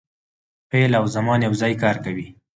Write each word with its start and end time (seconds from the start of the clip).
فعل 0.71 0.91
او 0.99 1.05
زمان 1.15 1.39
یو 1.47 1.53
ځای 1.61 1.73
کار 1.83 1.95
کوي. 2.05 2.27